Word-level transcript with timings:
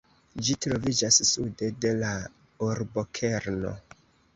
Ĝi 0.47 0.55
troviĝas 0.65 1.21
sude 1.33 1.71
de 1.85 1.95
la 2.03 2.17
urbokerno. 2.73 3.81